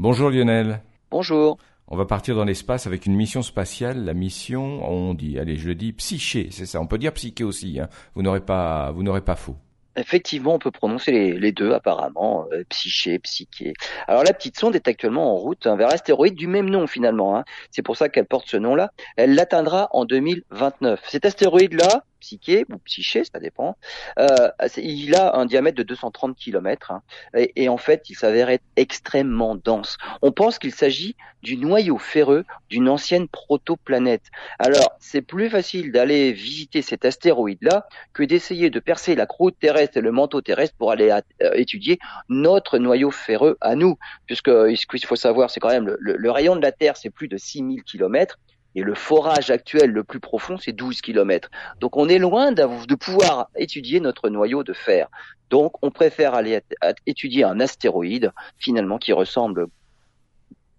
Bonjour 0.00 0.30
Lionel. 0.30 0.80
Bonjour. 1.10 1.58
On 1.88 1.96
va 1.96 2.04
partir 2.04 2.36
dans 2.36 2.44
l'espace 2.44 2.86
avec 2.86 3.06
une 3.06 3.16
mission 3.16 3.42
spatiale. 3.42 4.04
La 4.04 4.14
mission, 4.14 4.88
on 4.88 5.12
dit, 5.12 5.40
allez, 5.40 5.56
je 5.56 5.66
le 5.66 5.74
dis, 5.74 5.92
psyché, 5.92 6.50
c'est 6.52 6.66
ça. 6.66 6.80
On 6.80 6.86
peut 6.86 6.98
dire 6.98 7.12
psyché 7.12 7.42
aussi. 7.42 7.80
Hein. 7.80 7.88
Vous 8.14 8.22
n'aurez 8.22 8.38
pas, 8.38 8.92
vous 8.92 9.02
n'aurez 9.02 9.22
pas 9.22 9.34
faux. 9.34 9.56
Effectivement, 9.96 10.54
on 10.54 10.60
peut 10.60 10.70
prononcer 10.70 11.32
les, 11.32 11.50
deux 11.50 11.72
apparemment, 11.72 12.46
euh, 12.52 12.62
psyché, 12.68 13.18
psyché. 13.18 13.72
Alors 14.06 14.22
la 14.22 14.32
petite 14.32 14.56
sonde 14.56 14.76
est 14.76 14.86
actuellement 14.86 15.32
en 15.32 15.34
route 15.34 15.66
vers 15.66 15.88
l'astéroïde 15.88 16.36
du 16.36 16.46
même 16.46 16.70
nom 16.70 16.86
finalement. 16.86 17.36
Hein. 17.36 17.42
C'est 17.72 17.82
pour 17.82 17.96
ça 17.96 18.08
qu'elle 18.08 18.26
porte 18.26 18.48
ce 18.48 18.56
nom-là. 18.56 18.92
Elle 19.16 19.34
l'atteindra 19.34 19.88
en 19.90 20.04
2029. 20.04 21.00
Cet 21.08 21.24
astéroïde-là, 21.24 22.04
psyché 22.20 22.64
ou 22.70 22.78
psyché, 22.78 23.24
ça 23.24 23.38
dépend. 23.40 23.76
Euh, 24.18 24.50
il 24.76 25.14
a 25.14 25.36
un 25.36 25.46
diamètre 25.46 25.76
de 25.76 25.82
230 25.82 26.36
km 26.36 26.92
hein, 26.92 27.02
et, 27.34 27.68
en 27.68 27.76
fait, 27.76 28.10
il 28.10 28.14
s'avère 28.14 28.50
être 28.50 28.64
extrêmement 28.76 29.54
dense. 29.54 29.98
On 30.22 30.32
pense 30.32 30.58
qu'il 30.58 30.72
s'agit 30.72 31.16
du 31.42 31.56
noyau 31.56 31.98
ferreux 31.98 32.44
d'une 32.68 32.88
ancienne 32.88 33.28
protoplanète. 33.28 34.24
Alors, 34.58 34.96
c'est 34.98 35.22
plus 35.22 35.48
facile 35.50 35.92
d'aller 35.92 36.32
visiter 36.32 36.82
cet 36.82 37.04
astéroïde-là 37.04 37.86
que 38.12 38.22
d'essayer 38.22 38.70
de 38.70 38.80
percer 38.80 39.14
la 39.14 39.26
croûte 39.26 39.56
terrestre 39.60 39.98
et 39.98 40.00
le 40.00 40.12
manteau 40.12 40.40
terrestre 40.40 40.76
pour 40.76 40.90
aller 40.90 41.10
euh, 41.10 41.50
étudier 41.54 41.98
notre 42.28 42.78
noyau 42.78 43.10
ferreux 43.10 43.56
à 43.60 43.76
nous, 43.76 43.98
puisque 44.26 44.50
ce 44.50 44.86
qu'il 44.86 45.04
faut 45.04 45.16
savoir, 45.16 45.50
c'est 45.50 45.60
quand 45.60 45.68
même 45.68 45.96
le, 45.98 46.16
le, 46.16 46.30
rayon 46.30 46.56
de 46.56 46.62
la 46.62 46.72
Terre, 46.72 46.96
c'est 46.96 47.10
plus 47.10 47.28
de 47.28 47.36
6000 47.36 47.82
km 47.84 48.38
et 48.74 48.82
le 48.82 48.94
forage 48.94 49.50
actuel 49.50 49.90
le 49.90 50.04
plus 50.04 50.20
profond, 50.20 50.56
c'est 50.58 50.72
12 50.72 51.00
km. 51.00 51.50
Donc 51.80 51.96
on 51.96 52.08
est 52.08 52.18
loin 52.18 52.52
de 52.52 52.94
pouvoir 52.94 53.48
étudier 53.56 54.00
notre 54.00 54.28
noyau 54.28 54.62
de 54.62 54.72
fer. 54.72 55.08
Donc 55.50 55.72
on 55.82 55.90
préfère 55.90 56.34
aller 56.34 56.60
étudier 57.06 57.44
un 57.44 57.60
astéroïde 57.60 58.32
finalement 58.58 58.98
qui 58.98 59.12
ressemble 59.12 59.66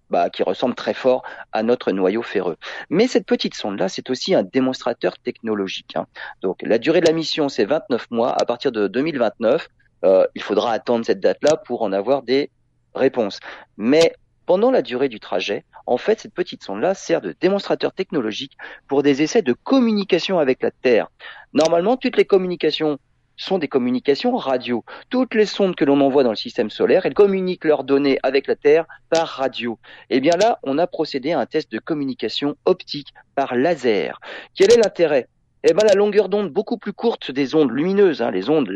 bah, 0.09 0.31
qui 0.31 0.41
ressemble 0.41 0.73
très 0.73 0.95
fort 0.95 1.23
à 1.51 1.61
notre 1.61 1.91
noyau 1.91 2.23
ferreux. 2.23 2.57
Mais 2.89 3.05
cette 3.05 3.27
petite 3.27 3.53
sonde-là, 3.53 3.89
c'est 3.89 4.09
aussi 4.09 4.33
un 4.33 4.41
démonstrateur 4.41 5.19
technologique. 5.19 5.95
Hein. 5.95 6.07
Donc 6.41 6.63
la 6.63 6.79
durée 6.79 6.99
de 6.99 7.05
la 7.05 7.13
mission, 7.13 7.47
c'est 7.47 7.65
29 7.65 8.09
mois. 8.09 8.31
À 8.31 8.45
partir 8.45 8.71
de 8.71 8.87
2029, 8.87 9.67
euh, 10.05 10.25
il 10.33 10.41
faudra 10.41 10.71
attendre 10.71 11.05
cette 11.05 11.19
date-là 11.19 11.57
pour 11.57 11.83
en 11.83 11.91
avoir 11.91 12.23
des 12.23 12.49
réponses. 12.95 13.39
Mais 13.77 14.13
pendant 14.49 14.71
la 14.71 14.81
durée 14.81 15.09
du 15.09 15.19
trajet, 15.19 15.63
en 15.85 15.97
fait, 15.97 16.21
cette 16.21 16.33
petite 16.33 16.63
sonde-là 16.63 16.95
sert 16.95 17.21
de 17.21 17.35
démonstrateur 17.39 17.93
technologique 17.93 18.57
pour 18.87 19.03
des 19.03 19.21
essais 19.21 19.43
de 19.43 19.53
communication 19.53 20.39
avec 20.39 20.63
la 20.63 20.71
Terre. 20.71 21.11
Normalement, 21.53 21.97
toutes 21.97 22.17
les 22.17 22.25
communications 22.25 22.97
sont 23.37 23.59
des 23.59 23.67
communications 23.67 24.35
radio. 24.35 24.83
Toutes 25.11 25.35
les 25.35 25.45
sondes 25.45 25.75
que 25.75 25.85
l'on 25.85 26.01
envoie 26.01 26.23
dans 26.23 26.31
le 26.31 26.35
système 26.35 26.71
solaire, 26.71 27.05
elles 27.05 27.13
communiquent 27.13 27.63
leurs 27.63 27.83
données 27.83 28.17
avec 28.23 28.47
la 28.47 28.55
Terre 28.55 28.87
par 29.11 29.27
radio. 29.27 29.77
Et 30.09 30.17
eh 30.17 30.19
bien 30.19 30.33
là, 30.35 30.57
on 30.63 30.79
a 30.79 30.87
procédé 30.87 31.31
à 31.31 31.39
un 31.39 31.45
test 31.45 31.71
de 31.71 31.77
communication 31.77 32.55
optique 32.65 33.13
par 33.35 33.53
laser. 33.53 34.19
Quel 34.55 34.71
est 34.71 34.77
l'intérêt? 34.77 35.27
Eh 35.63 35.73
ben, 35.73 35.85
la 35.85 35.93
longueur 35.93 36.27
d'onde 36.27 36.49
beaucoup 36.49 36.79
plus 36.79 36.93
courte 36.93 37.29
des 37.29 37.53
ondes 37.53 37.69
lumineuses, 37.69 38.23
hein, 38.23 38.31
les 38.31 38.49
ondes 38.49 38.67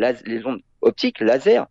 optiques, 0.82 1.20
laser, 1.20 1.66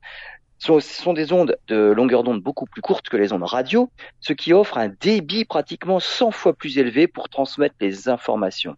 sont, 0.63 0.81
sont 0.81 1.13
des 1.13 1.33
ondes 1.33 1.57
de 1.67 1.77
longueur 1.77 2.23
d'onde 2.23 2.41
beaucoup 2.41 2.67
plus 2.67 2.83
courtes 2.83 3.09
que 3.09 3.17
les 3.17 3.33
ondes 3.33 3.43
radio, 3.43 3.91
ce 4.21 4.33
qui 4.33 4.53
offre 4.53 4.79
un 4.79 4.89
débit 4.89 5.45
pratiquement 5.45 5.99
100 5.99 6.31
fois 6.31 6.55
plus 6.55 6.79
élevé 6.79 7.09
pour 7.09 7.29
transmettre 7.29 7.75
les 7.81 8.09
informations. 8.09 8.77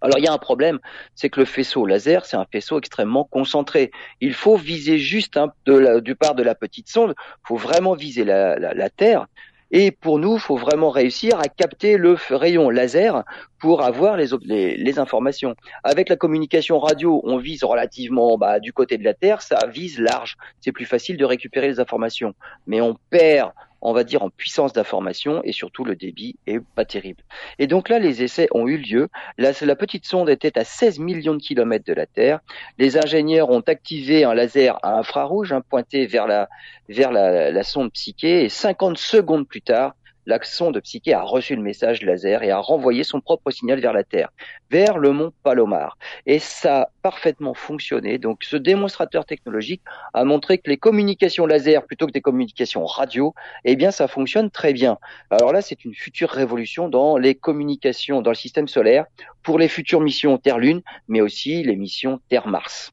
Alors 0.00 0.18
il 0.18 0.24
y 0.24 0.28
a 0.28 0.32
un 0.32 0.38
problème, 0.38 0.78
c'est 1.14 1.28
que 1.28 1.40
le 1.40 1.46
faisceau 1.46 1.84
laser, 1.84 2.24
c'est 2.24 2.36
un 2.36 2.46
faisceau 2.50 2.78
extrêmement 2.78 3.24
concentré. 3.24 3.90
Il 4.20 4.32
faut 4.32 4.56
viser 4.56 4.96
juste 4.96 5.36
hein, 5.36 5.52
du 5.66 6.14
part 6.14 6.34
de 6.34 6.42
la 6.42 6.54
petite 6.54 6.88
sonde, 6.88 7.14
il 7.18 7.48
faut 7.48 7.56
vraiment 7.56 7.94
viser 7.94 8.24
la, 8.24 8.58
la 8.58 8.90
Terre. 8.90 9.26
Et 9.70 9.90
pour 9.92 10.18
nous, 10.18 10.34
il 10.34 10.40
faut 10.40 10.56
vraiment 10.56 10.90
réussir 10.90 11.38
à 11.38 11.44
capter 11.44 11.96
le 11.96 12.16
rayon 12.30 12.70
laser 12.70 13.24
pour 13.58 13.82
avoir 13.82 14.16
les, 14.16 14.28
les, 14.76 14.98
informations. 14.98 15.54
Avec 15.84 16.08
la 16.08 16.16
communication 16.16 16.78
radio, 16.78 17.20
on 17.24 17.36
vise 17.36 17.62
relativement 17.62 18.36
bah, 18.36 18.58
du 18.58 18.72
côté 18.72 18.98
de 18.98 19.04
la 19.04 19.14
Terre, 19.14 19.42
ça 19.42 19.66
vise 19.66 19.98
large. 19.98 20.36
C'est 20.60 20.72
plus 20.72 20.86
facile 20.86 21.16
de 21.16 21.24
récupérer 21.24 21.68
les 21.68 21.78
informations. 21.80 22.34
Mais 22.66 22.80
on 22.80 22.96
perd 23.10 23.52
on 23.82 23.92
va 23.92 24.04
dire 24.04 24.22
en 24.22 24.30
puissance 24.30 24.72
d'information 24.72 25.40
et 25.44 25.52
surtout 25.52 25.84
le 25.84 25.96
débit 25.96 26.36
est 26.46 26.60
pas 26.60 26.84
terrible. 26.84 27.22
Et 27.58 27.66
donc 27.66 27.88
là, 27.88 27.98
les 27.98 28.22
essais 28.22 28.48
ont 28.52 28.66
eu 28.68 28.76
lieu. 28.76 29.08
La, 29.38 29.52
la 29.60 29.76
petite 29.76 30.06
sonde 30.06 30.28
était 30.28 30.58
à 30.58 30.64
16 30.64 30.98
millions 30.98 31.34
de 31.34 31.40
kilomètres 31.40 31.86
de 31.86 31.94
la 31.94 32.06
Terre. 32.06 32.40
Les 32.78 32.98
ingénieurs 32.98 33.50
ont 33.50 33.60
activé 33.60 34.24
un 34.24 34.34
laser 34.34 34.78
à 34.82 34.98
infrarouge 34.98 35.52
hein, 35.52 35.62
pointé 35.68 36.06
vers 36.06 36.26
la 36.26 36.48
vers 36.88 37.12
la, 37.12 37.50
la 37.50 37.62
sonde 37.62 37.92
psyché 37.92 38.44
et 38.44 38.48
50 38.48 38.98
secondes 38.98 39.46
plus 39.46 39.62
tard, 39.62 39.94
la 40.30 40.38
sonde 40.42 40.80
Psyché 40.80 41.12
a 41.12 41.22
reçu 41.22 41.56
le 41.56 41.62
message 41.62 42.02
laser 42.02 42.44
et 42.44 42.52
a 42.52 42.58
renvoyé 42.58 43.02
son 43.02 43.20
propre 43.20 43.50
signal 43.50 43.80
vers 43.80 43.92
la 43.92 44.04
Terre, 44.04 44.30
vers 44.70 44.96
le 44.96 45.10
mont 45.10 45.32
Palomar. 45.42 45.98
Et 46.24 46.38
ça 46.38 46.82
a 46.82 46.88
parfaitement 47.02 47.52
fonctionné. 47.52 48.18
Donc 48.18 48.44
ce 48.44 48.56
démonstrateur 48.56 49.24
technologique 49.24 49.82
a 50.14 50.24
montré 50.24 50.58
que 50.58 50.70
les 50.70 50.76
communications 50.76 51.46
laser 51.46 51.84
plutôt 51.84 52.06
que 52.06 52.12
des 52.12 52.20
communications 52.20 52.86
radio, 52.86 53.34
eh 53.64 53.74
bien 53.74 53.90
ça 53.90 54.06
fonctionne 54.06 54.50
très 54.50 54.72
bien. 54.72 54.98
Alors 55.30 55.52
là, 55.52 55.62
c'est 55.62 55.84
une 55.84 55.94
future 55.94 56.30
révolution 56.30 56.88
dans 56.88 57.16
les 57.16 57.34
communications 57.34 58.22
dans 58.22 58.30
le 58.30 58.36
système 58.36 58.68
solaire 58.68 59.06
pour 59.42 59.58
les 59.58 59.68
futures 59.68 60.00
missions 60.00 60.38
Terre-Lune, 60.38 60.80
mais 61.08 61.20
aussi 61.20 61.64
les 61.64 61.76
missions 61.76 62.20
Terre-Mars. 62.28 62.92